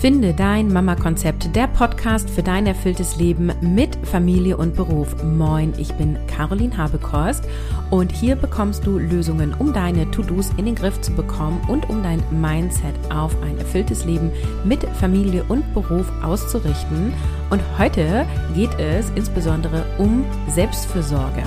[0.00, 5.14] Finde dein Mama-Konzept, der Podcast für dein erfülltes Leben mit Familie und Beruf.
[5.22, 7.44] Moin, ich bin Caroline Habekorst
[7.90, 12.02] und hier bekommst du Lösungen, um deine To-Dos in den Griff zu bekommen und um
[12.02, 14.30] dein Mindset auf ein erfülltes Leben
[14.64, 17.12] mit Familie und Beruf auszurichten.
[17.50, 18.24] Und heute
[18.54, 21.42] geht es insbesondere um Selbstfürsorge.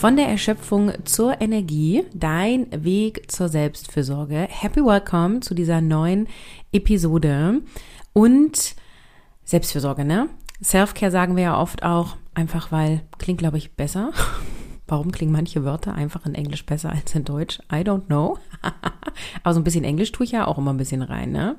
[0.00, 4.46] Von der Erschöpfung zur Energie, dein Weg zur Selbstfürsorge.
[4.48, 6.26] Happy Welcome zu dieser neuen
[6.72, 7.60] Episode.
[8.14, 8.76] Und
[9.44, 10.30] Selbstfürsorge, ne?
[10.64, 14.12] Self-Care sagen wir ja oft auch, einfach weil, klingt glaube ich besser.
[14.88, 17.58] Warum klingen manche Wörter einfach in Englisch besser als in Deutsch?
[17.70, 18.38] I don't know.
[19.42, 21.56] Aber so ein bisschen Englisch tue ich ja auch immer ein bisschen rein, ne?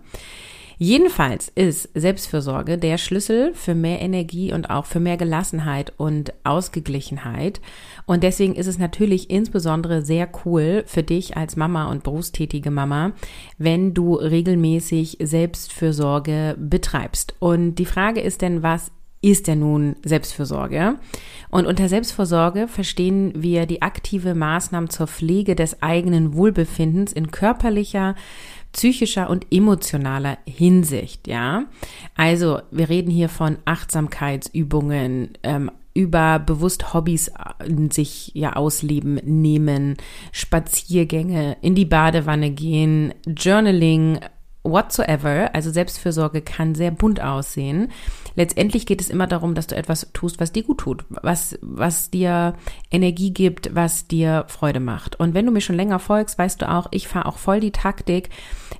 [0.83, 7.61] Jedenfalls ist Selbstfürsorge der Schlüssel für mehr Energie und auch für mehr Gelassenheit und Ausgeglichenheit.
[8.07, 13.11] Und deswegen ist es natürlich insbesondere sehr cool für dich als Mama und berufstätige Mama,
[13.59, 17.35] wenn du regelmäßig Selbstfürsorge betreibst.
[17.37, 18.91] Und die Frage ist denn, was
[19.21, 20.95] ist denn nun Selbstfürsorge?
[21.51, 28.15] Und unter Selbstfürsorge verstehen wir die aktive Maßnahmen zur Pflege des eigenen Wohlbefindens in körperlicher,
[28.71, 31.65] psychischer und emotionaler Hinsicht, ja.
[32.15, 37.33] Also wir reden hier von Achtsamkeitsübungen, ähm, über bewusst Hobbys äh,
[37.91, 39.97] sich ja ausleben nehmen,
[40.31, 44.19] Spaziergänge, in die Badewanne gehen, Journaling,
[44.63, 45.49] whatsoever.
[45.53, 47.89] Also Selbstfürsorge kann sehr bunt aussehen
[48.35, 52.09] letztendlich geht es immer darum, dass du etwas tust, was dir gut tut, was, was
[52.09, 52.55] dir
[52.91, 55.19] Energie gibt, was dir Freude macht.
[55.19, 57.71] Und wenn du mir schon länger folgst, weißt du auch, ich fahre auch voll die
[57.71, 58.29] Taktik,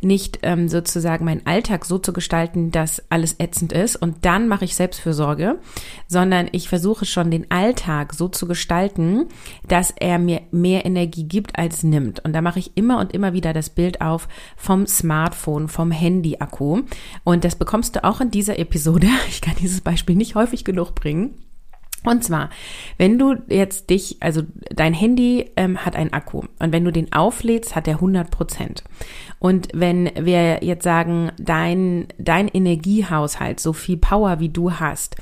[0.01, 4.65] nicht ähm, sozusagen meinen Alltag so zu gestalten, dass alles ätzend ist und dann mache
[4.65, 5.59] ich Selbstfürsorge,
[6.07, 9.27] sondern ich versuche schon den Alltag so zu gestalten,
[9.67, 12.23] dass er mir mehr Energie gibt als nimmt.
[12.23, 16.81] Und da mache ich immer und immer wieder das Bild auf vom Smartphone, vom Handy-Akku.
[17.23, 19.07] Und das bekommst du auch in dieser Episode.
[19.29, 21.33] Ich ich kann dieses Beispiel nicht häufig genug bringen.
[22.03, 22.49] Und zwar,
[22.97, 27.11] wenn du jetzt dich, also dein Handy ähm, hat einen Akku und wenn du den
[27.11, 28.83] auflädst, hat er 100 Prozent.
[29.39, 35.15] Und wenn wir jetzt sagen, dein, dein Energiehaushalt, so viel Power wie du hast,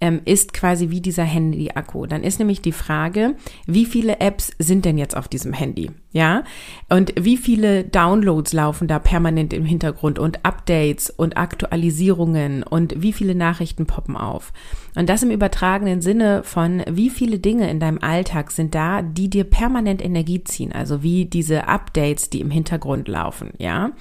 [0.00, 2.06] ähm, ist quasi wie dieser Handy-Akku.
[2.06, 3.34] Dann ist nämlich die Frage,
[3.66, 5.90] wie viele Apps sind denn jetzt auf diesem Handy?
[6.12, 6.44] Ja?
[6.88, 13.12] Und wie viele Downloads laufen da permanent im Hintergrund und Updates und Aktualisierungen und wie
[13.12, 14.52] viele Nachrichten poppen auf?
[14.94, 19.30] Und das im übertragenen Sinne von, wie viele Dinge in deinem Alltag sind da, die
[19.30, 23.92] dir permanent Energie ziehen, also wie diese Updates, die im Hintergrund laufen, ja?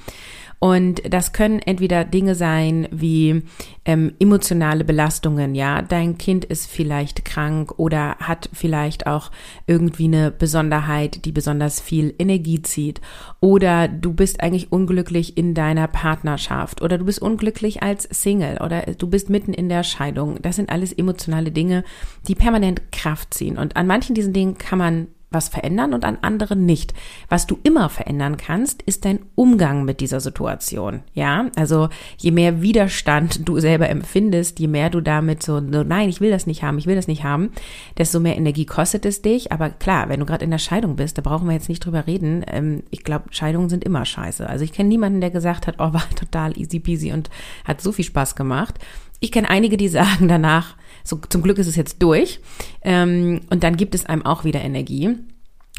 [0.59, 3.44] Und das können entweder Dinge sein wie
[3.85, 9.31] ähm, emotionale Belastungen, ja, dein Kind ist vielleicht krank oder hat vielleicht auch
[9.67, 13.00] irgendwie eine Besonderheit, die besonders viel Energie zieht.
[13.39, 18.81] Oder du bist eigentlich unglücklich in deiner Partnerschaft oder du bist unglücklich als Single oder
[18.81, 20.41] du bist mitten in der Scheidung.
[20.41, 21.84] Das sind alles emotionale Dinge,
[22.28, 23.57] die permanent Kraft ziehen.
[23.57, 26.94] Und an manchen diesen Dingen kann man was verändern und an anderen nicht.
[27.28, 31.01] Was du immer verändern kannst, ist dein Umgang mit dieser Situation.
[31.13, 36.09] Ja, also je mehr Widerstand du selber empfindest, je mehr du damit so, so nein,
[36.09, 37.51] ich will das nicht haben, ich will das nicht haben,
[37.97, 39.51] desto mehr Energie kostet es dich.
[39.51, 42.07] Aber klar, wenn du gerade in der Scheidung bist, da brauchen wir jetzt nicht drüber
[42.07, 42.44] reden.
[42.47, 44.50] Ähm, ich glaube, Scheidungen sind immer scheiße.
[44.50, 47.29] Also ich kenne niemanden, der gesagt hat, oh, war total easy peasy und
[47.66, 48.79] hat so viel Spaß gemacht.
[49.19, 52.40] Ich kenne einige, die sagen danach, so zum Glück ist es jetzt durch.
[52.81, 55.16] Ähm, und dann gibt es einem auch wieder Energie.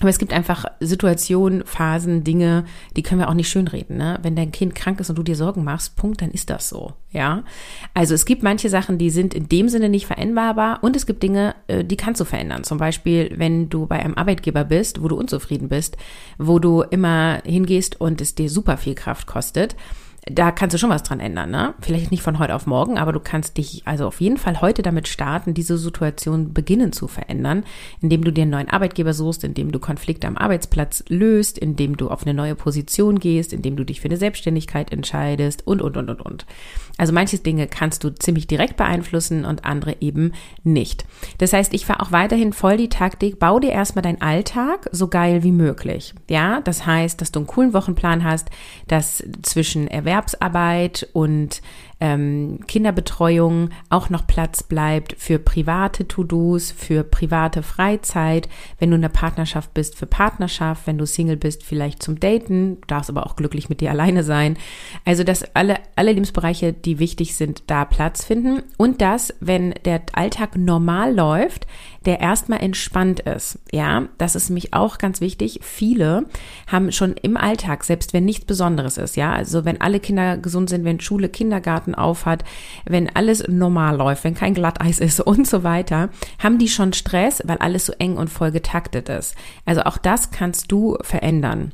[0.01, 2.65] Aber es gibt einfach Situationen, Phasen, Dinge,
[2.97, 3.99] die können wir auch nicht schönreden.
[3.99, 4.19] Ne?
[4.23, 6.95] Wenn dein Kind krank ist und du dir Sorgen machst, Punkt, dann ist das so.
[7.11, 7.45] Ja.
[7.93, 11.23] Also es gibt manche Sachen, die sind in dem Sinne nicht veränderbar und es gibt
[11.23, 12.65] Dinge, äh, die kannst du verändern.
[12.65, 15.99] Zum Beispiel, wenn du bei einem Arbeitgeber bist, wo du unzufrieden bist,
[16.39, 19.77] wo du immer hingehst und es dir super viel Kraft kostet
[20.27, 21.75] da kannst du schon was dran ändern, ne?
[21.81, 24.83] Vielleicht nicht von heute auf morgen, aber du kannst dich also auf jeden Fall heute
[24.83, 27.65] damit starten, diese Situation beginnen zu verändern,
[28.03, 32.09] indem du dir einen neuen Arbeitgeber suchst, indem du Konflikte am Arbeitsplatz löst, indem du
[32.09, 36.11] auf eine neue Position gehst, indem du dich für eine Selbstständigkeit entscheidest und, und, und,
[36.11, 36.47] und, und.
[37.01, 41.07] Also manche Dinge kannst du ziemlich direkt beeinflussen und andere eben nicht.
[41.39, 45.09] Das heißt, ich fahre auch weiterhin voll die Taktik, bau dir erstmal deinen Alltag so
[45.09, 46.13] geil wie möglich.
[46.29, 48.51] Ja, das heißt, dass du einen coolen Wochenplan hast,
[48.87, 51.63] dass zwischen Erwerbsarbeit und
[52.01, 58.49] ähm, Kinderbetreuung auch noch Platz bleibt für private To-Dos, für private Freizeit,
[58.79, 62.81] wenn du in der Partnerschaft bist, für Partnerschaft, wenn du Single bist, vielleicht zum Daten,
[62.81, 64.57] du darfst aber auch glücklich mit dir alleine sein.
[65.05, 68.63] Also, dass alle, alle Lebensbereiche, die wichtig sind, da Platz finden.
[68.79, 71.67] Und dass, wenn der Alltag normal läuft,
[72.07, 73.59] der erstmal entspannt ist.
[73.73, 75.61] Ja, das ist nämlich auch ganz wichtig.
[75.63, 76.25] Viele
[76.67, 80.71] haben schon im Alltag, selbst wenn nichts Besonderes ist, ja, also wenn alle Kinder gesund
[80.71, 82.45] sind, wenn Schule, Kindergarten aufhat,
[82.87, 86.09] wenn alles normal läuft, wenn kein Glatteis ist und so weiter,
[86.39, 89.35] haben die schon Stress, weil alles so eng und voll getaktet ist.
[89.67, 91.73] Also auch das kannst du verändern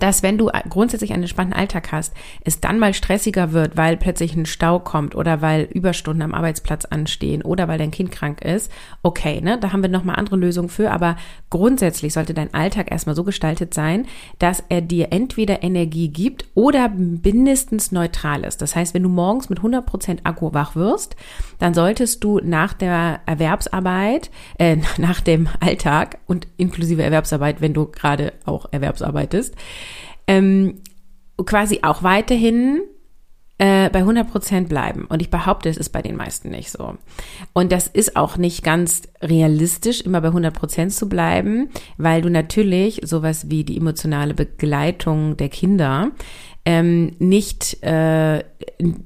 [0.00, 2.14] dass wenn du grundsätzlich einen entspannten Alltag hast,
[2.44, 6.84] es dann mal stressiger wird, weil plötzlich ein Stau kommt oder weil Überstunden am Arbeitsplatz
[6.84, 8.70] anstehen oder weil dein Kind krank ist,
[9.02, 11.16] okay, ne, da haben wir nochmal andere Lösungen für, aber
[11.50, 14.06] grundsätzlich sollte dein Alltag erstmal so gestaltet sein,
[14.38, 18.62] dass er dir entweder Energie gibt oder mindestens neutral ist.
[18.62, 21.16] Das heißt, wenn du morgens mit 100% Akku wach wirst,
[21.58, 27.86] dann solltest du nach der Erwerbsarbeit, äh, nach dem Alltag und inklusive Erwerbsarbeit, wenn du
[27.86, 29.54] gerade auch Erwerbsarbeitest,
[30.26, 30.80] ähm,
[31.44, 32.80] quasi auch weiterhin
[33.58, 35.06] äh, bei 100 Prozent bleiben.
[35.06, 36.96] Und ich behaupte, es ist bei den meisten nicht so.
[37.52, 42.28] Und das ist auch nicht ganz realistisch, immer bei 100 Prozent zu bleiben, weil du
[42.28, 46.10] natürlich sowas wie die emotionale Begleitung der Kinder
[46.66, 48.38] ähm, nicht, äh,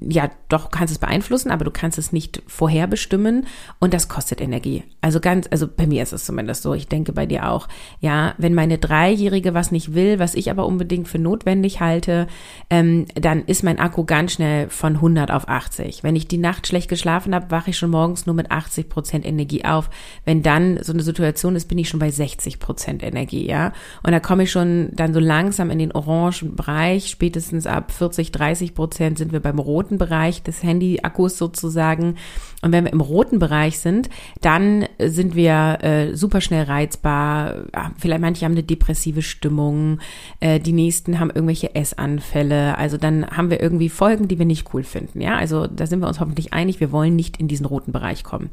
[0.00, 3.46] ja, doch kannst es beeinflussen, aber du kannst es nicht vorherbestimmen
[3.78, 4.82] und das kostet Energie.
[5.02, 7.68] Also ganz, also bei mir ist es zumindest so, ich denke bei dir auch.
[8.00, 12.28] Ja, wenn meine Dreijährige was nicht will, was ich aber unbedingt für notwendig halte,
[12.70, 16.02] ähm, dann ist mein Akku ganz schnell von 100 auf 80.
[16.02, 19.26] Wenn ich die Nacht schlecht geschlafen habe, wache ich schon morgens nur mit 80 Prozent
[19.26, 19.90] Energie auf.
[20.24, 23.74] Wenn dann so eine Situation ist, bin ich schon bei 60 Prozent Energie, ja.
[24.02, 27.90] Und da komme ich schon dann so langsam in den orangen Bereich, spätestens spätestens ab
[27.90, 32.16] 40, 30 Prozent sind wir beim roten Bereich des Handy-Akkus sozusagen.
[32.62, 34.08] Und wenn wir im roten Bereich sind,
[34.40, 37.64] dann sind wir äh, super schnell reizbar.
[37.98, 39.98] Vielleicht manche haben eine depressive Stimmung,
[40.40, 42.76] äh, die nächsten haben irgendwelche Essanfälle.
[42.78, 45.20] Also dann haben wir irgendwie Folgen, die wir nicht cool finden.
[45.20, 46.80] Ja, also da sind wir uns hoffentlich einig.
[46.80, 48.50] Wir wollen nicht in diesen roten Bereich kommen.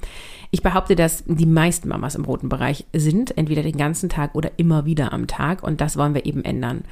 [0.52, 4.52] Ich behaupte, dass die meisten Mamas im roten Bereich sind, entweder den ganzen Tag oder
[4.56, 5.64] immer wieder am Tag.
[5.64, 6.86] Und das wollen wir eben ändern.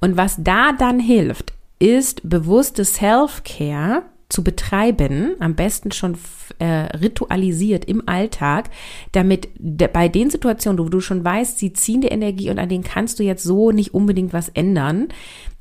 [0.00, 1.47] Und was da dann hilft,
[1.78, 6.18] ist bewusste Self-Care zu betreiben, am besten schon
[6.58, 6.64] äh,
[6.96, 8.68] ritualisiert im Alltag,
[9.12, 12.84] damit bei den Situationen, wo du schon weißt, sie ziehen die Energie und an denen
[12.84, 15.08] kannst du jetzt so nicht unbedingt was ändern,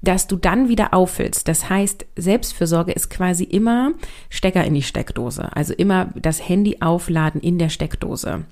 [0.01, 1.47] dass du dann wieder auffüllst.
[1.47, 3.93] Das heißt, Selbstfürsorge ist quasi immer
[4.29, 8.43] Stecker in die Steckdose, also immer das Handy aufladen in der Steckdose.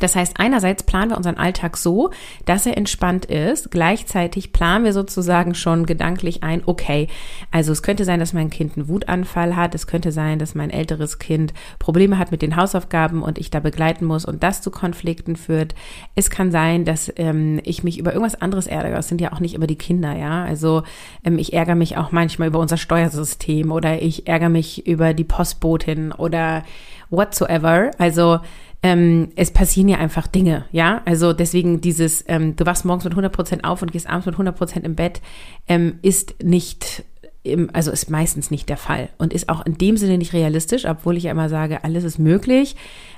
[0.00, 2.10] Das heißt, einerseits planen wir unseren Alltag so,
[2.44, 3.70] dass er entspannt ist.
[3.70, 7.08] Gleichzeitig planen wir sozusagen schon gedanklich ein, okay,
[7.50, 9.74] also es könnte sein, dass mein Kind einen Wutanfall hat.
[9.74, 13.60] Es könnte sein, dass mein älteres Kind Probleme hat mit den Hausaufgaben und ich da
[13.60, 15.74] begleiten muss und das zu Konflikten führt.
[16.14, 18.98] Es kann sein, dass ähm, ich mich über irgendwas anderes ärgere.
[18.98, 20.44] Es sind ja auch nicht immer die Kinder, ja.
[20.44, 20.82] Also
[21.24, 25.24] ähm, ich ärgere mich auch manchmal über unser Steuersystem oder ich ärgere mich über die
[25.24, 26.62] Postbotin oder
[27.10, 27.90] whatsoever.
[27.98, 28.40] Also
[28.82, 31.02] ähm, es passieren ja einfach Dinge, ja.
[31.04, 34.34] Also deswegen dieses, ähm, du wachst morgens mit 100 Prozent auf und gehst abends mit
[34.34, 35.20] 100 Prozent im Bett,
[35.66, 37.04] ähm, ist nicht
[37.42, 40.84] im, also ist meistens nicht der Fall und ist auch in dem Sinne nicht realistisch,
[40.84, 42.76] obwohl ich ja immer sage, alles ist möglich.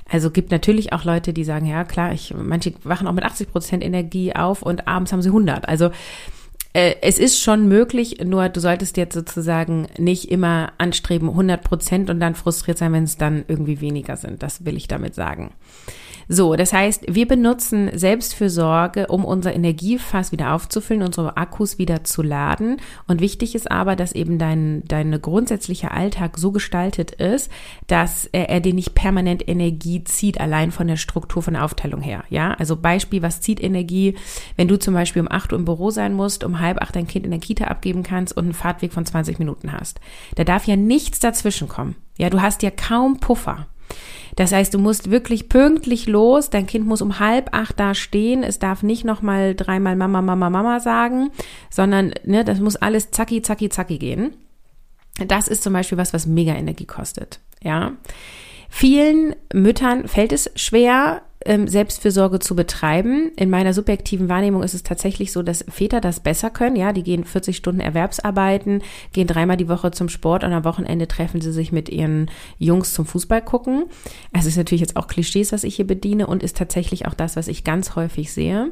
[0.09, 3.51] Also gibt natürlich auch Leute, die sagen, ja klar, ich, manche wachen auch mit 80
[3.51, 5.67] Prozent Energie auf und abends haben sie 100.
[5.67, 5.91] Also
[6.73, 12.09] äh, es ist schon möglich, nur du solltest jetzt sozusagen nicht immer anstreben 100 Prozent
[12.09, 14.41] und dann frustriert sein, wenn es dann irgendwie weniger sind.
[14.41, 15.53] Das will ich damit sagen.
[16.33, 22.21] So, das heißt, wir benutzen Selbstfürsorge, um unser Energiefass wieder aufzufüllen, unsere Akkus wieder zu
[22.21, 22.77] laden.
[23.05, 27.51] Und wichtig ist aber, dass eben dein, dein grundsätzlicher Alltag so gestaltet ist,
[27.87, 31.99] dass er, er dir nicht permanent Energie zieht, allein von der Struktur, von der Aufteilung
[31.99, 32.23] her.
[32.29, 34.15] Ja, also Beispiel, was zieht Energie?
[34.55, 37.07] Wenn du zum Beispiel um 8 Uhr im Büro sein musst, um halb acht dein
[37.07, 39.99] Kind in der Kita abgeben kannst und einen Fahrtweg von 20 Minuten hast.
[40.35, 41.97] Da darf ja nichts dazwischen kommen.
[42.17, 43.67] Ja, du hast ja kaum Puffer.
[44.35, 46.49] Das heißt, du musst wirklich pünktlich los.
[46.49, 48.43] Dein Kind muss um halb acht da stehen.
[48.43, 51.31] Es darf nicht nochmal dreimal Mama, Mama, Mama sagen,
[51.69, 54.33] sondern ne, das muss alles zacki, zacki, zacki gehen.
[55.27, 57.39] Das ist zum Beispiel was, was mega Energie kostet.
[57.61, 57.93] Ja.
[58.69, 63.31] Vielen Müttern fällt es schwer, ähm, Selbstfürsorge zu betreiben.
[63.35, 66.75] In meiner subjektiven Wahrnehmung ist es tatsächlich so, dass Väter das besser können.
[66.75, 68.83] Ja, die gehen 40 Stunden Erwerbsarbeiten,
[69.13, 72.93] gehen dreimal die Woche zum Sport und am Wochenende treffen sie sich mit ihren Jungs
[72.93, 73.85] zum Fußball gucken.
[74.33, 77.35] Also ist natürlich jetzt auch Klischees, was ich hier bediene und ist tatsächlich auch das,
[77.35, 78.71] was ich ganz häufig sehe.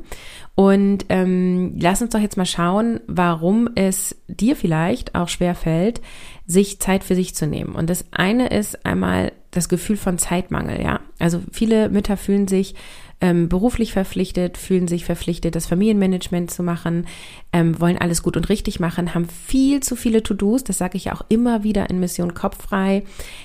[0.55, 6.01] Und ähm, lass uns doch jetzt mal schauen, warum es dir vielleicht auch schwer fällt,
[6.45, 7.75] sich Zeit für sich zu nehmen.
[7.75, 10.99] Und das eine ist einmal das Gefühl von Zeitmangel, ja.
[11.17, 12.75] Also viele Mütter fühlen sich
[13.21, 17.05] ähm, beruflich verpflichtet, fühlen sich verpflichtet, das Familienmanagement zu machen,
[17.51, 20.63] ähm, wollen alles gut und richtig machen, haben viel zu viele To-Dos.
[20.63, 23.03] Das sage ich auch immer wieder in Mission Kopffrei.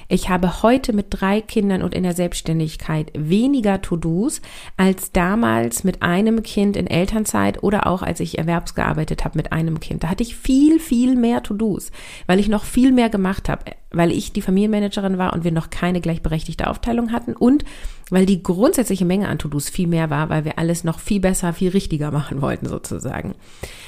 [0.08, 4.42] Ich habe heute mit drei Kindern und in der Selbstständigkeit weniger To-Dos
[4.76, 9.80] als damals mit einem Kind in Elternzeit oder auch als ich erwerbsgearbeitet habe mit einem
[9.80, 10.04] Kind.
[10.04, 11.90] Da hatte ich viel, viel mehr To-Dos,
[12.26, 15.70] weil ich noch viel mehr gemacht habe, weil ich die Familienmanagerin war und wir noch
[15.70, 17.64] keine gleichberechtigte Aufteilung hatten und
[18.10, 21.52] weil die grundsätzliche Menge an To-Dos viel mehr war, weil wir alles noch viel besser,
[21.52, 23.34] viel richtiger machen wollten sozusagen.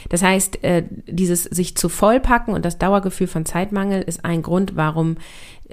[0.09, 4.77] Das heißt, äh, dieses sich zu vollpacken und das Dauergefühl von Zeitmangel ist ein Grund,
[4.77, 5.17] warum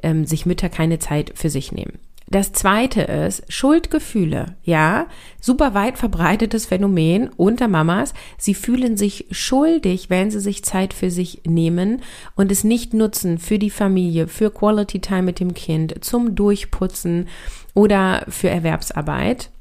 [0.02, 2.00] ähm, sich Mütter keine Zeit für sich nehmen.
[2.34, 4.56] Das zweite ist Schuldgefühle.
[4.64, 5.06] Ja,
[5.40, 8.16] super weit verbreitetes Phänomen unter Mamas.
[8.40, 12.02] Sie fühlen sich schuldig, wenn sie sich Zeit für sich nehmen
[12.36, 17.28] und es nicht nutzen für die Familie, für Quality Time mit dem Kind, zum Durchputzen
[17.76, 19.52] oder für Erwerbsarbeit.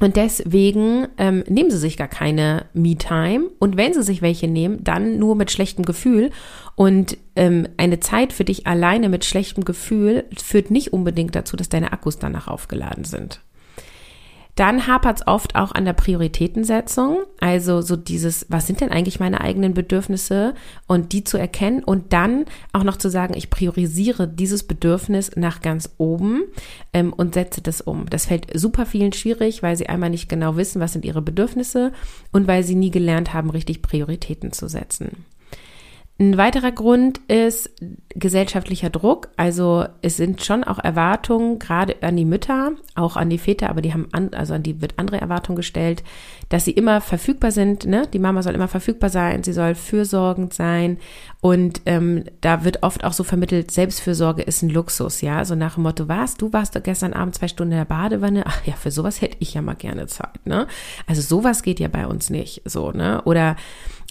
[0.00, 3.50] Und deswegen ähm, nehmen sie sich gar keine Me-Time.
[3.58, 6.30] Und wenn sie sich welche nehmen, dann nur mit schlechtem Gefühl.
[6.74, 11.68] Und ähm, eine Zeit für dich alleine mit schlechtem Gefühl führt nicht unbedingt dazu, dass
[11.68, 13.40] deine Akkus danach aufgeladen sind.
[14.54, 17.24] Dann hapert es oft auch an der Prioritätensetzung.
[17.40, 20.54] Also so dieses, was sind denn eigentlich meine eigenen Bedürfnisse
[20.86, 25.62] und die zu erkennen und dann auch noch zu sagen, ich priorisiere dieses Bedürfnis nach
[25.62, 26.42] ganz oben
[26.92, 28.08] ähm, und setze das um.
[28.10, 31.92] Das fällt super vielen schwierig, weil sie einmal nicht genau wissen, was sind ihre Bedürfnisse
[32.30, 35.24] und weil sie nie gelernt haben, richtig Prioritäten zu setzen.
[36.18, 37.70] Ein weiterer Grund ist
[38.10, 39.30] gesellschaftlicher Druck.
[39.36, 43.80] Also es sind schon auch Erwartungen, gerade an die Mütter, auch an die Väter, aber
[43.80, 46.04] die haben an, also an die wird andere Erwartungen gestellt,
[46.48, 47.86] dass sie immer verfügbar sind.
[47.86, 48.06] Ne?
[48.12, 50.98] Die Mama soll immer verfügbar sein, sie soll fürsorgend sein.
[51.40, 55.44] Und ähm, da wird oft auch so vermittelt, Selbstfürsorge ist ein Luxus, ja.
[55.44, 58.44] So nach dem Motto, was, du warst doch gestern Abend zwei Stunden in der Badewanne.
[58.46, 60.68] Ach ja, für sowas hätte ich ja mal gerne Zeit, ne?
[61.08, 63.22] Also sowas geht ja bei uns nicht so, ne?
[63.24, 63.56] Oder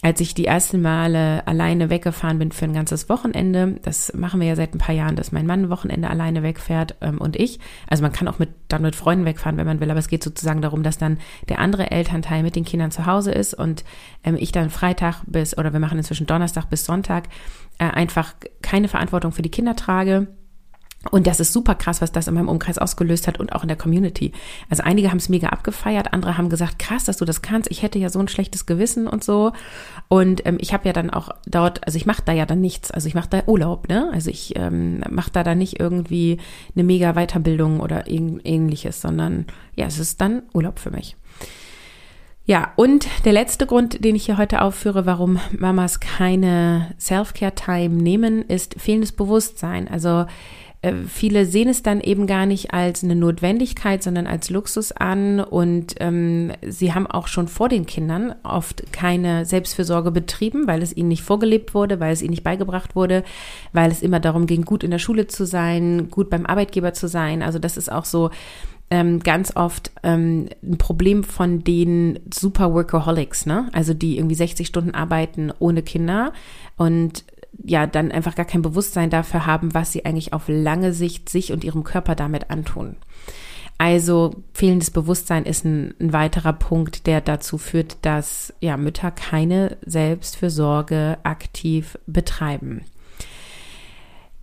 [0.02, 4.48] als ich die ersten Male alleine weggefahren bin für ein ganzes Wochenende, das machen wir
[4.48, 7.60] ja seit ein paar Jahren, dass mein Mann ein Wochenende alleine wegfährt ähm, und ich.
[7.86, 10.24] Also man kann auch mit, dann mit Freunden wegfahren, wenn man will, aber es geht
[10.24, 11.18] sozusagen darum, dass dann
[11.48, 13.84] der andere Elternteil mit den Kindern zu Hause ist und
[14.24, 17.28] ähm, ich dann Freitag bis, oder wir machen inzwischen Donnerstag bis Sonntag,
[17.78, 20.26] äh, einfach keine Verantwortung für die Kinder trage
[21.10, 23.68] und das ist super krass, was das in meinem Umkreis ausgelöst hat und auch in
[23.68, 24.32] der Community.
[24.70, 27.70] Also einige haben es mega abgefeiert, andere haben gesagt, krass, dass du das kannst.
[27.70, 29.52] Ich hätte ja so ein schlechtes Gewissen und so.
[30.08, 32.92] Und ähm, ich habe ja dann auch dort, also ich mache da ja dann nichts.
[32.92, 34.10] Also ich mache da Urlaub, ne?
[34.12, 36.38] Also ich ähm, mache da dann nicht irgendwie
[36.76, 41.16] eine mega Weiterbildung oder ähnliches, sondern ja, es ist dann Urlaub für mich.
[42.44, 48.42] Ja, und der letzte Grund, den ich hier heute aufführe, warum Mamas keine Self-Care-Time nehmen,
[48.42, 49.86] ist fehlendes Bewusstsein.
[49.86, 50.26] Also
[50.82, 55.40] äh, viele sehen es dann eben gar nicht als eine Notwendigkeit, sondern als Luxus an
[55.40, 60.94] und ähm, sie haben auch schon vor den Kindern oft keine Selbstfürsorge betrieben, weil es
[60.96, 63.22] ihnen nicht vorgelebt wurde, weil es ihnen nicht beigebracht wurde,
[63.72, 67.06] weil es immer darum ging, gut in der Schule zu sein, gut beim Arbeitgeber zu
[67.06, 67.42] sein.
[67.42, 68.30] Also das ist auch so
[68.90, 73.68] ähm, ganz oft ähm, ein Problem von den Super Workaholics, ne?
[73.72, 76.32] Also die irgendwie 60 Stunden arbeiten ohne Kinder
[76.76, 77.24] und
[77.62, 81.52] ja dann einfach gar kein Bewusstsein dafür haben, was sie eigentlich auf lange Sicht sich
[81.52, 82.96] und ihrem Körper damit antun.
[83.78, 89.76] Also fehlendes Bewusstsein ist ein, ein, weiterer Punkt, der dazu führt, dass ja, Mütter keine
[89.84, 92.82] Selbstfürsorge aktiv betreiben.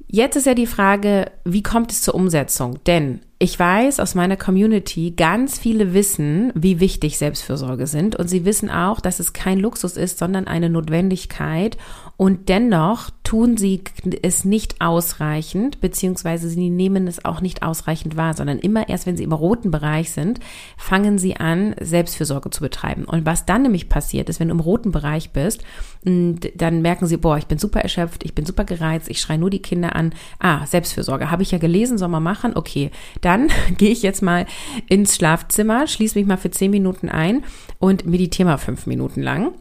[0.07, 2.83] Jetzt ist ja die Frage, wie kommt es zur Umsetzung?
[2.85, 8.43] Denn ich weiß aus meiner Community, ganz viele wissen, wie wichtig Selbstfürsorge sind und sie
[8.43, 11.77] wissen auch, dass es kein Luxus ist, sondern eine Notwendigkeit
[12.17, 13.81] und dennoch tun sie
[14.23, 19.15] es nicht ausreichend, beziehungsweise sie nehmen es auch nicht ausreichend wahr, sondern immer erst, wenn
[19.15, 20.41] sie im roten Bereich sind,
[20.75, 23.05] fangen sie an, Selbstfürsorge zu betreiben.
[23.05, 25.63] Und was dann nämlich passiert ist, wenn du im roten Bereich bist,
[26.03, 29.49] dann merken sie, boah, ich bin super erschöpft, ich bin super gereizt, ich schreie nur
[29.49, 30.13] die Kinder an.
[30.39, 32.53] Ah, Selbstfürsorge, habe ich ja gelesen, soll man machen?
[32.55, 32.91] Okay,
[33.29, 34.47] dann gehe ich jetzt mal
[34.87, 37.43] ins Schlafzimmer, schließe mich mal für zehn Minuten ein
[37.77, 39.53] und meditiere mal fünf Minuten lang.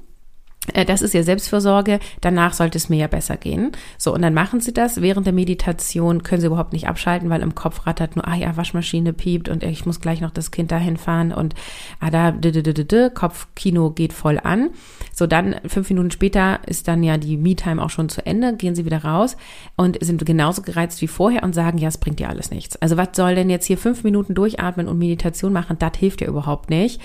[0.75, 3.73] Äh, das ist ja Selbstfürsorge, danach sollte es mir ja besser gehen.
[3.97, 5.01] So, und dann machen sie das.
[5.01, 8.57] Während der Meditation können sie überhaupt nicht abschalten, weil im Kopf rattert nur, ah ja,
[8.57, 11.55] Waschmaschine piept und ich muss gleich noch das Kind dahin fahren und
[12.01, 12.33] ah da,
[13.11, 14.71] Kopfkino geht voll an.
[15.13, 18.75] So, dann fünf Minuten später ist dann ja die Me-Time auch schon zu Ende, gehen
[18.75, 19.37] sie wieder raus
[19.77, 22.77] und sind genauso gereizt wie vorher und sagen, ja, es bringt dir alles nichts.
[22.77, 25.77] Also was soll denn jetzt hier fünf Minuten durchatmen und Meditation machen?
[25.79, 27.01] Das hilft ja überhaupt nicht.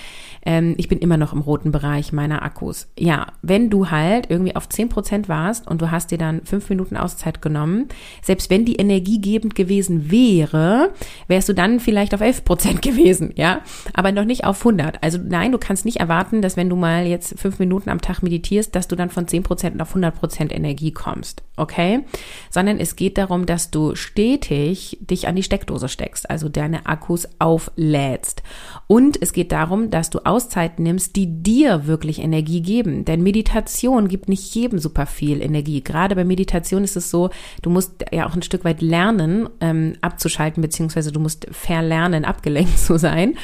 [0.45, 2.87] Ähm, ich bin immer noch im roten Bereich meiner Akkus.
[2.97, 6.71] Ja, wenn wenn du halt irgendwie auf 10% warst und du hast dir dann fünf
[6.71, 7.87] Minuten Auszeit genommen,
[8.23, 10.91] selbst wenn die energiegebend gewesen wäre,
[11.27, 13.61] wärst du dann vielleicht auf 11% gewesen, ja,
[13.93, 15.03] aber noch nicht auf 100.
[15.03, 18.23] Also nein, du kannst nicht erwarten, dass wenn du mal jetzt fünf Minuten am Tag
[18.23, 22.05] meditierst, dass du dann von 10% auf 100% Energie kommst, okay?
[22.49, 27.27] Sondern es geht darum, dass du stetig dich an die Steckdose steckst, also deine Akkus
[27.37, 28.41] auflädst.
[28.87, 33.05] Und es geht darum, dass du Auszeiten nimmst, die dir wirklich Energie geben.
[33.05, 35.83] Denn Meditation gibt nicht jedem super viel Energie.
[35.83, 37.29] Gerade bei Meditation ist es so,
[37.61, 42.77] du musst ja auch ein Stück weit lernen, ähm, abzuschalten, beziehungsweise du musst verlernen, abgelenkt
[42.85, 43.35] zu sein.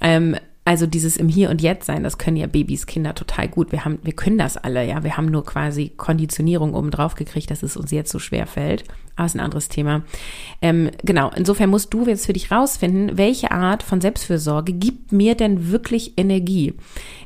[0.00, 0.36] Ähm,
[0.66, 3.70] also dieses im Hier und Jetzt sein, das können ja Babys, Kinder total gut.
[3.70, 5.04] Wir haben, wir können das alle, ja.
[5.04, 8.84] Wir haben nur quasi Konditionierung oben drauf gekriegt, dass es uns jetzt so schwer fällt.
[9.14, 10.02] Aber ist ein anderes Thema.
[10.62, 11.30] Ähm, genau.
[11.36, 16.14] Insofern musst du jetzt für dich rausfinden, welche Art von Selbstfürsorge gibt mir denn wirklich
[16.16, 16.74] Energie?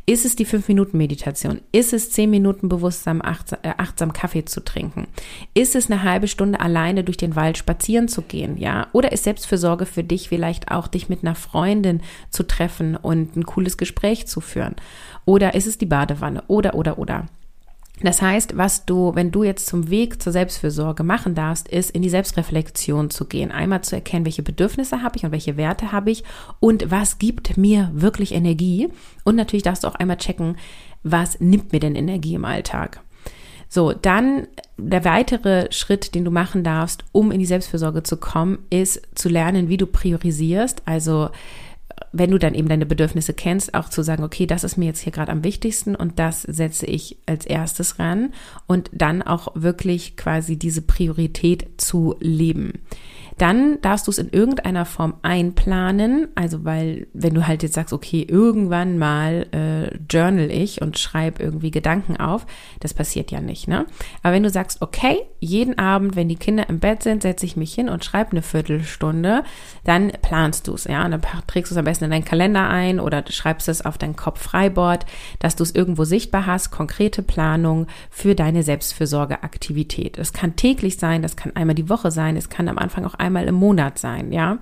[0.08, 1.60] Ist es die 5-Minuten-Meditation?
[1.70, 5.06] Ist es 10 Minuten bewusstsam achtsam, äh, achtsam Kaffee zu trinken?
[5.52, 8.56] Ist es eine halbe Stunde alleine durch den Wald spazieren zu gehen?
[8.56, 8.86] Ja?
[8.92, 12.00] Oder ist Selbstfürsorge für dich vielleicht auch, dich mit einer Freundin
[12.30, 14.76] zu treffen und ein cooles Gespräch zu führen?
[15.26, 16.42] Oder ist es die Badewanne?
[16.46, 17.26] Oder, oder, oder.
[18.02, 22.02] Das heißt, was du, wenn du jetzt zum Weg zur Selbstfürsorge machen darfst, ist in
[22.02, 23.50] die Selbstreflexion zu gehen.
[23.50, 26.22] Einmal zu erkennen, welche Bedürfnisse habe ich und welche Werte habe ich
[26.60, 28.88] und was gibt mir wirklich Energie.
[29.24, 30.56] Und natürlich darfst du auch einmal checken,
[31.02, 33.00] was nimmt mir denn Energie im Alltag.
[33.68, 34.46] So, dann
[34.78, 39.28] der weitere Schritt, den du machen darfst, um in die Selbstfürsorge zu kommen, ist zu
[39.28, 40.82] lernen, wie du priorisierst.
[40.86, 41.28] Also
[42.12, 45.00] wenn du dann eben deine Bedürfnisse kennst, auch zu sagen, okay, das ist mir jetzt
[45.00, 48.32] hier gerade am wichtigsten und das setze ich als erstes ran
[48.66, 52.72] und dann auch wirklich quasi diese Priorität zu leben
[53.38, 56.28] dann darfst du es in irgendeiner Form einplanen.
[56.34, 61.42] Also weil, wenn du halt jetzt sagst, okay, irgendwann mal äh, journal ich und schreibe
[61.42, 62.46] irgendwie Gedanken auf,
[62.80, 63.86] das passiert ja nicht, ne?
[64.22, 67.56] Aber wenn du sagst, okay, jeden Abend, wenn die Kinder im Bett sind, setze ich
[67.56, 69.44] mich hin und schreibe eine Viertelstunde,
[69.84, 72.68] dann planst du es, ja, und dann trägst du es am besten in deinen Kalender
[72.68, 75.06] ein oder schreibst es auf dein Kopf-Freiboard,
[75.38, 80.18] dass du es irgendwo sichtbar hast, konkrete Planung für deine Selbstfürsorgeaktivität.
[80.18, 83.14] Es kann täglich sein, das kann einmal die Woche sein, es kann am Anfang auch
[83.14, 84.58] einmal im Monat sein, ja.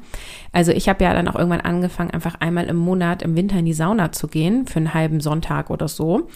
[0.53, 3.65] Also ich habe ja dann auch irgendwann angefangen, einfach einmal im Monat im Winter in
[3.65, 6.29] die Sauna zu gehen, für einen halben Sonntag oder so,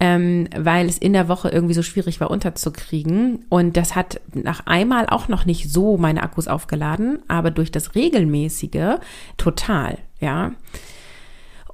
[0.00, 3.44] ähm, weil es in der Woche irgendwie so schwierig war, unterzukriegen.
[3.48, 7.94] Und das hat nach einmal auch noch nicht so meine Akkus aufgeladen, aber durch das
[7.94, 8.96] regelmäßige
[9.36, 10.52] total, ja.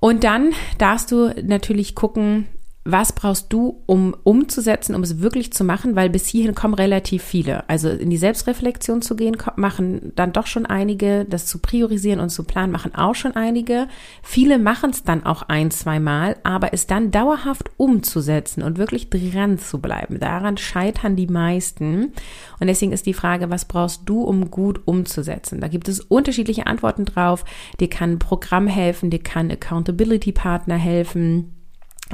[0.00, 2.46] Und dann darfst du natürlich gucken,
[2.84, 7.22] was brauchst du, um umzusetzen, um es wirklich zu machen, weil bis hierhin kommen relativ
[7.22, 7.66] viele.
[7.68, 12.28] Also in die Selbstreflexion zu gehen, machen dann doch schon einige, das zu priorisieren und
[12.28, 13.88] zu planen, machen auch schon einige.
[14.22, 19.08] Viele machen es dann auch ein, zwei Mal, aber es dann dauerhaft umzusetzen und wirklich
[19.08, 20.20] dran zu bleiben.
[20.20, 22.12] Daran scheitern die meisten.
[22.60, 25.62] Und deswegen ist die Frage, was brauchst du, um gut umzusetzen?
[25.62, 27.46] Da gibt es unterschiedliche Antworten drauf.
[27.80, 31.54] Dir kann ein Programm helfen, dir kann Accountability Partner helfen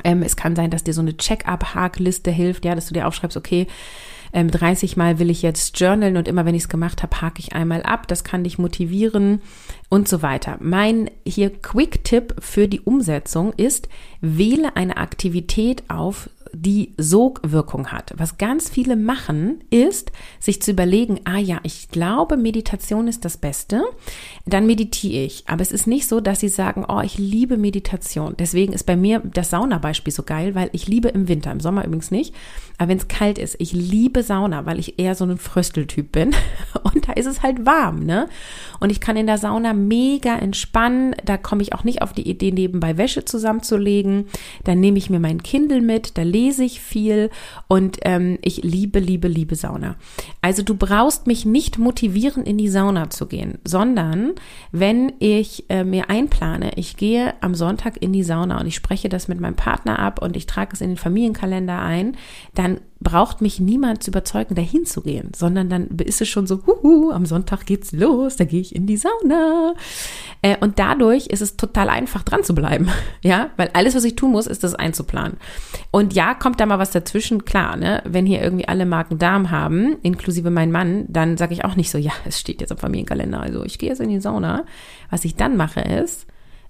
[0.05, 3.37] ähm, es kann sein, dass dir so eine Check-up-Hakliste hilft, ja, dass du dir aufschreibst,
[3.37, 3.66] okay,
[4.33, 7.40] ähm, 30 Mal will ich jetzt journalen und immer wenn ich es gemacht habe, hake
[7.40, 8.07] ich einmal ab.
[8.07, 9.42] Das kann dich motivieren
[9.88, 10.57] und so weiter.
[10.61, 13.88] Mein hier Quick-Tipp für die Umsetzung ist,
[14.20, 18.12] wähle eine Aktivität auf, die Sogwirkung hat.
[18.16, 23.36] Was ganz viele machen, ist, sich zu überlegen, ah ja, ich glaube, Meditation ist das
[23.36, 23.82] Beste,
[24.46, 25.44] dann meditiere ich.
[25.46, 28.34] Aber es ist nicht so, dass sie sagen, oh, ich liebe Meditation.
[28.38, 31.84] Deswegen ist bei mir das Sauna-Beispiel so geil, weil ich liebe im Winter, im Sommer
[31.84, 32.34] übrigens nicht,
[32.80, 36.30] aber wenn es kalt ist, ich liebe Sauna, weil ich eher so ein Frösteltyp bin
[36.82, 38.26] und da ist es halt warm, ne?
[38.80, 42.26] Und ich kann in der Sauna mega entspannen, da komme ich auch nicht auf die
[42.26, 44.28] Idee, nebenbei Wäsche zusammenzulegen,
[44.64, 47.31] dann nehme ich mir mein Kindle mit, da lese ich viel
[47.68, 49.96] und ähm, ich liebe, liebe, liebe Sauna.
[50.40, 54.33] Also du brauchst mich nicht motivieren, in die Sauna zu gehen, sondern
[54.72, 59.09] wenn ich äh, mir einplane, ich gehe am Sonntag in die Sauna und ich spreche
[59.09, 62.16] das mit meinem Partner ab und ich trage es in den Familienkalender ein,
[62.55, 66.66] dann braucht mich niemand zu überzeugen, dahin zu gehen, sondern dann ist es schon so,
[66.66, 69.74] huhu, am Sonntag geht's los, da gehe ich in die Sauna.
[70.42, 72.90] Äh, und dadurch ist es total einfach dran zu bleiben,
[73.22, 75.38] ja, weil alles, was ich tun muss, ist das einzuplanen.
[75.90, 79.51] Und ja, kommt da mal was dazwischen, klar, ne, wenn hier irgendwie alle Marken Darm
[79.51, 82.79] haben, inklusive mein Mann, dann sage ich auch nicht so, ja, es steht jetzt am
[82.79, 84.64] Familienkalender, also ich gehe jetzt in die Sauna.
[85.11, 86.27] Was ich dann mache ist,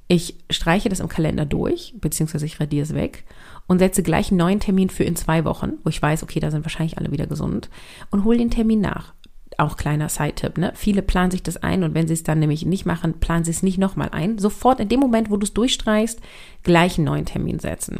[0.08, 3.24] ich streiche das im Kalender durch, beziehungsweise ich radiere es weg
[3.68, 6.50] und setze gleich einen neuen Termin für in zwei Wochen, wo ich weiß, okay, da
[6.50, 7.70] sind wahrscheinlich alle wieder gesund
[8.10, 9.14] und hole den Termin nach.
[9.58, 10.72] Auch kleiner Side-Tipp, ne?
[10.74, 13.50] Viele planen sich das ein und wenn sie es dann nämlich nicht machen, planen sie
[13.50, 14.38] es nicht nochmal ein.
[14.38, 16.20] Sofort in dem Moment, wo du es durchstreichst,
[16.62, 17.98] gleich einen neuen Termin setzen.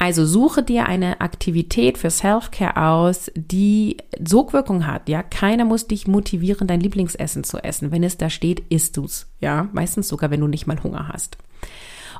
[0.00, 5.10] Also suche dir eine Aktivität für Self-Care aus, die Sogwirkung hat.
[5.10, 7.92] Ja, keiner muss dich motivieren, dein Lieblingsessen zu essen.
[7.92, 9.26] Wenn es da steht, isst du's.
[9.40, 11.36] Ja, meistens sogar, wenn du nicht mal Hunger hast.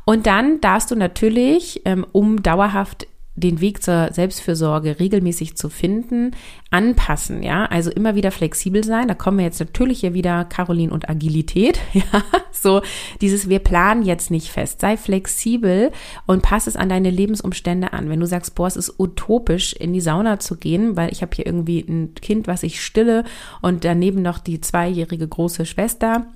[0.04, 3.06] Und dann darfst du natürlich, ähm, um dauerhaft
[3.40, 6.33] den Weg zur Selbstfürsorge regelmäßig zu finden,
[6.70, 9.09] anpassen, ja, also immer wieder flexibel sein.
[9.09, 12.22] Da kommen wir jetzt natürlich hier wieder Caroline und Agilität, ja,
[12.53, 12.83] so
[13.20, 14.81] dieses wir planen jetzt nicht fest.
[14.81, 15.90] Sei flexibel
[16.26, 18.09] und pass es an deine Lebensumstände an.
[18.09, 21.35] Wenn du sagst, boah, es ist utopisch in die Sauna zu gehen, weil ich habe
[21.35, 23.24] hier irgendwie ein Kind, was ich stille
[23.62, 26.26] und daneben noch die zweijährige große Schwester,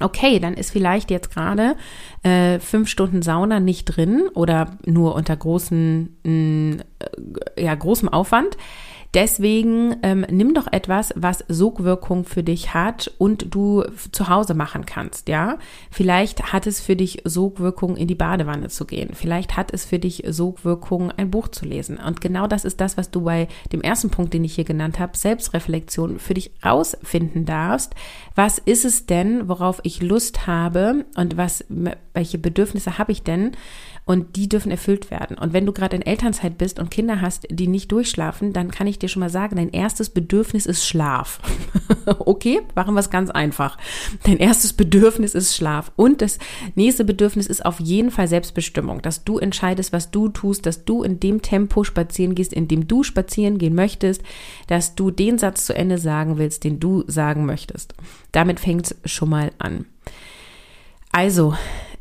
[0.00, 1.76] okay, dann ist vielleicht jetzt gerade
[2.22, 6.82] äh, fünf Stunden Sauna nicht drin oder nur unter großen, mh,
[7.56, 8.56] äh, ja, großem Aufwand.
[9.14, 14.86] Deswegen ähm, nimm doch etwas, was Sogwirkung für dich hat und du zu Hause machen
[14.86, 15.58] kannst, ja?
[15.90, 19.10] Vielleicht hat es für dich Sogwirkung, in die Badewanne zu gehen.
[19.12, 21.98] Vielleicht hat es für dich Sogwirkung, ein Buch zu lesen.
[21.98, 24.98] Und genau das ist das, was du bei dem ersten Punkt, den ich hier genannt
[24.98, 27.94] habe, Selbstreflexion, für dich rausfinden darfst.
[28.34, 31.66] Was ist es denn, worauf ich Lust habe und was,
[32.14, 33.52] welche Bedürfnisse habe ich denn?
[34.04, 35.38] Und die dürfen erfüllt werden.
[35.38, 38.88] Und wenn du gerade in Elternzeit bist und Kinder hast, die nicht durchschlafen, dann kann
[38.88, 41.40] ich dir schon mal sagen, dein erstes Bedürfnis ist Schlaf.
[42.18, 43.78] okay, machen wir es ganz einfach.
[44.24, 46.38] Dein erstes Bedürfnis ist Schlaf und das
[46.74, 51.04] nächste Bedürfnis ist auf jeden Fall Selbstbestimmung, dass du entscheidest, was du tust, dass du
[51.04, 54.22] in dem Tempo spazieren gehst, in dem du spazieren gehen möchtest,
[54.66, 57.94] dass du den Satz zu Ende sagen willst, den du sagen möchtest.
[58.32, 59.86] Damit fängt es schon mal an.
[61.12, 61.54] Also,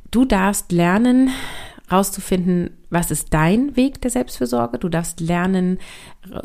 [0.09, 1.29] du darfst lernen,
[1.91, 4.77] rauszufinden, was ist dein Weg der Selbstfürsorge.
[4.77, 5.79] Du darfst lernen,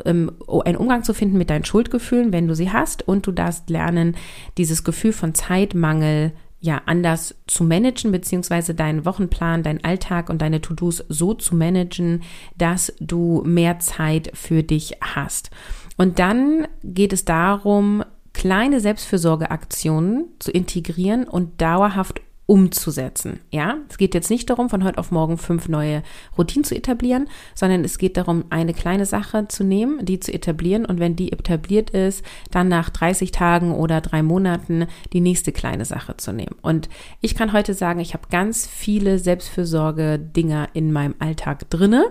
[0.05, 0.31] ähm,
[0.63, 3.07] einen Umgang zu finden mit deinen Schuldgefühlen, wenn du sie hast.
[3.07, 4.15] Und du darfst lernen,
[4.57, 10.61] dieses Gefühl von Zeitmangel ja anders zu managen, beziehungsweise deinen Wochenplan, deinen Alltag und deine
[10.61, 12.23] To-Dos so zu managen,
[12.57, 15.51] dass du mehr Zeit für dich hast.
[15.97, 23.41] Und dann geht es darum, kleine Selbstfürsorgeaktionen zu integrieren und dauerhaft umzusetzen.
[23.51, 26.01] Ja, es geht jetzt nicht darum, von heute auf morgen fünf neue
[26.37, 30.85] Routinen zu etablieren, sondern es geht darum, eine kleine Sache zu nehmen, die zu etablieren
[30.85, 35.83] und wenn die etabliert ist, dann nach 30 Tagen oder drei Monaten die nächste kleine
[35.83, 36.55] Sache zu nehmen.
[36.61, 36.87] Und
[37.19, 42.05] ich kann heute sagen, ich habe ganz viele Selbstfürsorge-Dinger in meinem Alltag drinne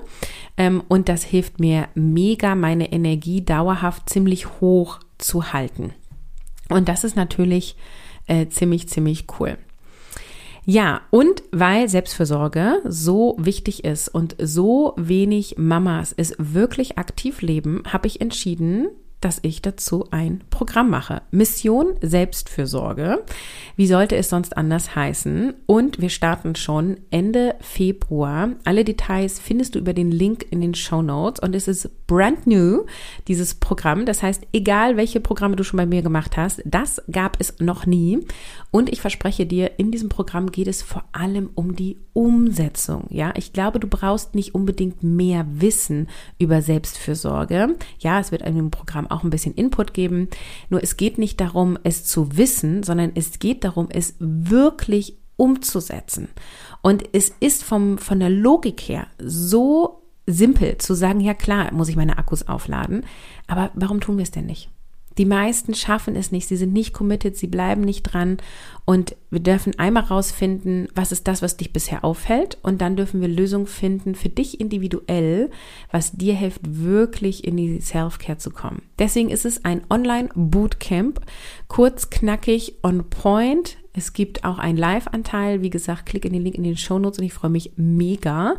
[0.59, 5.95] ähm, und das hilft mir mega, meine Energie dauerhaft ziemlich hoch zu halten.
[6.69, 7.75] Und das ist natürlich
[8.27, 9.57] äh, ziemlich, ziemlich cool.
[10.69, 17.85] Ja, und weil Selbstfürsorge so wichtig ist und so wenig Mamas es wirklich aktiv leben,
[17.87, 18.89] habe ich entschieden,
[19.21, 21.23] dass ich dazu ein Programm mache.
[21.31, 23.25] Mission Selbstfürsorge.
[23.75, 25.55] Wie sollte es sonst anders heißen?
[25.67, 28.51] Und wir starten schon Ende Februar.
[28.65, 32.47] Alle Details findest du über den Link in den Show Notes und es ist brand
[32.47, 32.85] new,
[33.27, 34.05] dieses Programm.
[34.05, 37.87] Das heißt, egal welche Programme du schon bei mir gemacht hast, das gab es noch
[37.87, 38.21] nie.
[38.77, 43.07] Und ich verspreche dir, in diesem Programm geht es vor allem um die Umsetzung.
[43.09, 46.09] Ja, ich glaube, du brauchst nicht unbedingt mehr Wissen
[46.39, 47.75] über Selbstfürsorge.
[48.01, 50.29] Ja, es wird in dem Programm auch ein bisschen Input geben.
[50.69, 56.29] Nur es geht nicht darum, es zu wissen, sondern es geht darum, es wirklich umzusetzen.
[56.83, 61.89] Und es ist vom, von der Logik her so simpel zu sagen, ja klar, muss
[61.89, 63.07] ich meine Akkus aufladen.
[63.47, 64.69] Aber warum tun wir es denn nicht?
[65.19, 68.37] Die meisten schaffen es nicht, sie sind nicht committed, sie bleiben nicht dran
[68.85, 73.21] und wir dürfen einmal rausfinden, was ist das, was dich bisher auffällt und dann dürfen
[73.21, 75.51] wir Lösungen finden für dich individuell,
[75.91, 78.83] was dir hilft, wirklich in die Self-Care zu kommen.
[78.99, 81.21] Deswegen ist es ein Online-Bootcamp,
[81.69, 83.77] kurz, knackig, on point.
[83.97, 85.63] Es gibt auch einen Live-Anteil.
[85.63, 88.57] Wie gesagt, klick in den Link in den Show Notes und ich freue mich mega,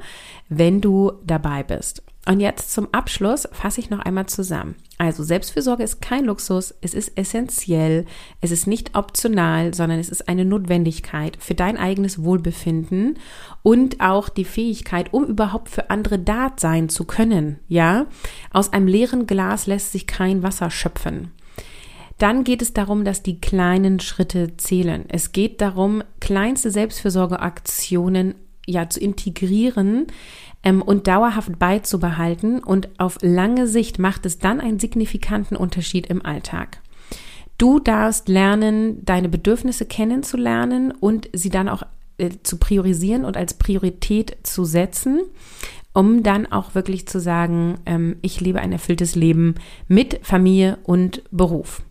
[0.50, 2.04] wenn du dabei bist.
[2.28, 4.76] Und jetzt zum Abschluss fasse ich noch einmal zusammen.
[4.98, 8.06] Also Selbstfürsorge ist kein Luxus, es ist essentiell,
[8.42, 13.18] es ist nicht optional, sondern es ist eine Notwendigkeit für dein eigenes Wohlbefinden
[13.62, 17.60] und auch die Fähigkeit, um überhaupt für andere da sein zu können.
[17.70, 18.08] Ja,
[18.52, 21.32] aus einem leeren Glas lässt sich kein Wasser schöpfen.
[22.18, 25.06] Dann geht es darum, dass die kleinen Schritte zählen.
[25.08, 30.08] Es geht darum, kleinste Selbstfürsorgeaktionen ja zu integrieren
[30.64, 36.26] ähm, und dauerhaft beizubehalten und auf lange Sicht macht es dann einen signifikanten Unterschied im
[36.26, 36.82] Alltag.
[37.58, 41.84] Du darfst lernen, deine Bedürfnisse kennenzulernen und sie dann auch
[42.18, 45.22] äh, zu priorisieren und als Priorität zu setzen,
[45.94, 49.56] um dann auch wirklich zu sagen, ähm, ich lebe ein erfülltes Leben
[49.88, 51.82] mit Familie und Beruf.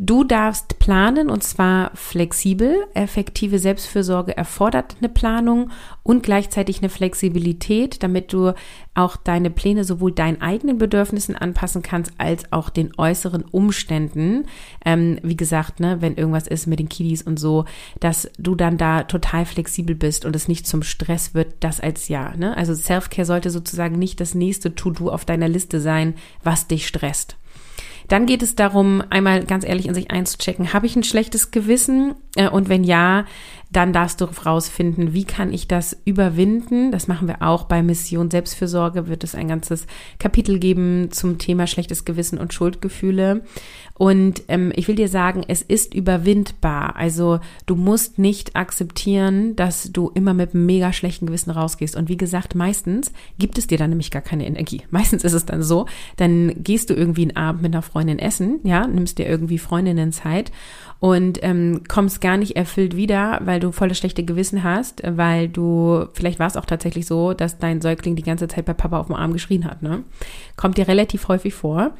[0.00, 2.86] Du darfst planen und zwar flexibel.
[2.94, 5.70] Effektive Selbstfürsorge erfordert eine Planung
[6.04, 8.52] und gleichzeitig eine Flexibilität, damit du
[8.94, 14.46] auch deine Pläne sowohl deinen eigenen Bedürfnissen anpassen kannst, als auch den äußeren Umständen.
[14.84, 17.64] Ähm, wie gesagt, ne, wenn irgendwas ist mit den Kiddies und so,
[17.98, 22.08] dass du dann da total flexibel bist und es nicht zum Stress wird, das als
[22.08, 22.36] ja.
[22.36, 22.56] Ne?
[22.56, 27.36] Also Self-Care sollte sozusagen nicht das nächste To-Do auf deiner Liste sein, was dich stresst.
[28.08, 32.14] Dann geht es darum, einmal ganz ehrlich in sich einzuchecken, habe ich ein schlechtes Gewissen?
[32.36, 33.26] Äh, und wenn ja,
[33.70, 36.90] dann darfst du rausfinden, wie kann ich das überwinden.
[36.90, 39.86] Das machen wir auch bei Mission Selbstfürsorge, wird es ein ganzes
[40.18, 43.44] Kapitel geben zum Thema schlechtes Gewissen und Schuldgefühle.
[43.98, 46.94] Und ähm, ich will dir sagen, es ist überwindbar.
[46.96, 51.96] Also du musst nicht akzeptieren, dass du immer mit einem mega schlechten Gewissen rausgehst.
[51.96, 54.82] Und wie gesagt, meistens gibt es dir dann nämlich gar keine Energie.
[54.90, 58.60] Meistens ist es dann so, dann gehst du irgendwie einen Abend mit einer Freundin essen,
[58.62, 60.52] ja, nimmst dir irgendwie Freundinnenzeit
[61.00, 65.48] und ähm, kommst gar nicht erfüllt wieder, weil du voll das schlechte Gewissen hast, weil
[65.48, 68.98] du, vielleicht war es auch tatsächlich so, dass dein Säugling die ganze Zeit bei Papa
[68.98, 70.02] auf dem Arm geschrien hat, ne?
[70.56, 71.92] Kommt dir relativ häufig vor.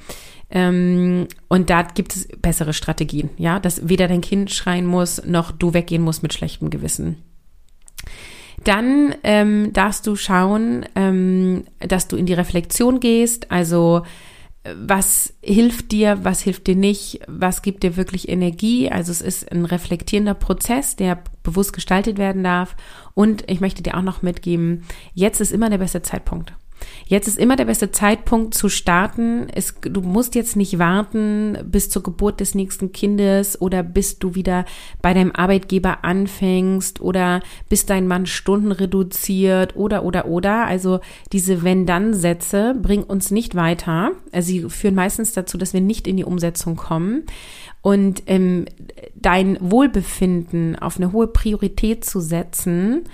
[0.50, 5.52] Ähm, und da gibt es bessere Strategien, ja, dass weder dein Kind schreien muss, noch
[5.52, 7.22] du weggehen musst mit schlechtem Gewissen.
[8.64, 14.02] Dann ähm, darfst du schauen, ähm, dass du in die Reflexion gehst, also
[14.76, 18.90] was hilft dir, was hilft dir nicht, was gibt dir wirklich Energie.
[18.90, 22.76] Also es ist ein reflektierender Prozess, der bewusst gestaltet werden darf.
[23.14, 24.84] Und ich möchte dir auch noch mitgeben,
[25.14, 26.52] jetzt ist immer der beste Zeitpunkt.
[27.06, 29.48] Jetzt ist immer der beste Zeitpunkt zu starten.
[29.54, 34.34] Es, du musst jetzt nicht warten bis zur Geburt des nächsten Kindes oder bis du
[34.34, 34.64] wieder
[35.00, 40.66] bei deinem Arbeitgeber anfängst oder bis dein Mann Stunden reduziert oder oder oder.
[40.66, 41.00] Also
[41.32, 44.12] diese Wenn-Dann-Sätze bringen uns nicht weiter.
[44.32, 47.24] Also sie führen meistens dazu, dass wir nicht in die Umsetzung kommen.
[47.80, 48.66] Und ähm,
[49.14, 53.04] dein Wohlbefinden auf eine hohe Priorität zu setzen,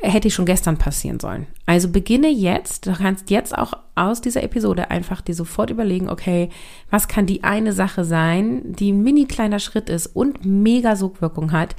[0.00, 1.46] hätte schon gestern passieren sollen.
[1.64, 6.48] Also beginne jetzt, du kannst jetzt auch aus dieser Episode einfach dir sofort überlegen, okay,
[6.90, 11.52] was kann die eine Sache sein, die ein mini kleiner Schritt ist und mega Sogwirkung
[11.52, 11.76] hat,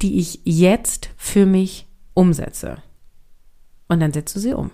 [0.00, 2.78] die ich jetzt für mich umsetze.
[3.88, 4.70] Und dann setzt du sie um.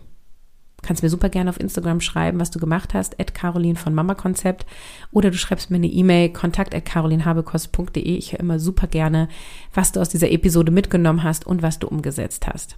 [0.82, 4.14] Kannst mir super gerne auf Instagram schreiben, was du gemacht hast, at Caroline von Mama
[4.14, 4.66] Konzept.
[5.12, 8.02] Oder du schreibst mir eine E-Mail, kontakt at carolinhabekost.de.
[8.02, 9.28] Ich höre immer super gerne,
[9.72, 12.76] was du aus dieser Episode mitgenommen hast und was du umgesetzt hast.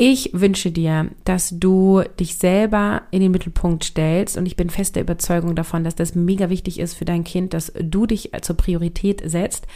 [0.00, 4.94] Ich wünsche dir, dass du dich selber in den Mittelpunkt stellst und ich bin fest
[4.94, 8.56] der Überzeugung davon, dass das mega wichtig ist für dein Kind, dass du dich zur
[8.56, 9.66] Priorität setzt,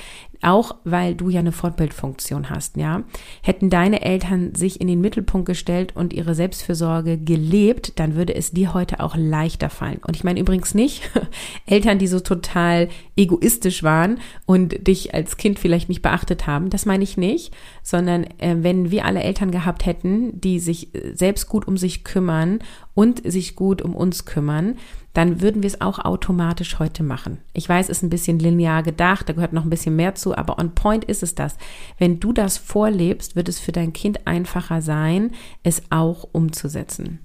[0.43, 3.05] auch weil du ja eine Fortbildfunktion hast, ja.
[3.43, 8.51] Hätten deine Eltern sich in den Mittelpunkt gestellt und ihre Selbstfürsorge gelebt, dann würde es
[8.51, 10.01] dir heute auch leichter fallen.
[10.07, 11.11] Und ich meine übrigens nicht
[11.67, 16.71] Eltern, die so total egoistisch waren und dich als Kind vielleicht nicht beachtet haben.
[16.71, 21.15] Das meine ich nicht, sondern äh, wenn wir alle Eltern gehabt hätten, die sich äh,
[21.15, 22.59] selbst gut um sich kümmern
[22.95, 24.77] und sich gut um uns kümmern,
[25.13, 27.39] dann würden wir es auch automatisch heute machen.
[27.53, 30.37] Ich weiß, es ist ein bisschen linear gedacht, da gehört noch ein bisschen mehr zu,
[30.37, 31.57] aber on point ist es das.
[31.99, 37.21] Wenn du das vorlebst, wird es für dein Kind einfacher sein, es auch umzusetzen.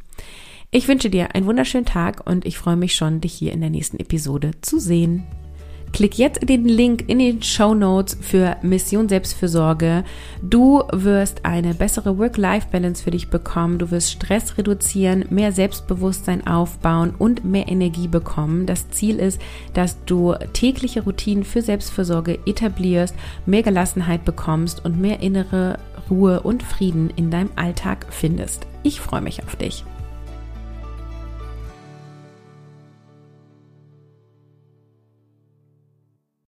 [0.69, 3.69] Ich wünsche dir einen wunderschönen Tag und ich freue mich schon, dich hier in der
[3.69, 5.23] nächsten Episode zu sehen.
[5.93, 10.04] Klick jetzt den Link in den Show Notes für Mission Selbstfürsorge.
[10.43, 13.80] Du wirst eine bessere Work-Life-Balance für dich bekommen.
[13.80, 18.67] Du wirst Stress reduzieren, mehr Selbstbewusstsein aufbauen und mehr Energie bekommen.
[18.67, 19.41] Das Ziel ist,
[19.73, 26.63] dass du tägliche Routinen für Selbstfürsorge etablierst, mehr Gelassenheit bekommst und mehr innere Ruhe und
[26.63, 28.67] Frieden in deinem Alltag findest.
[28.84, 29.84] Ich freue mich auf dich.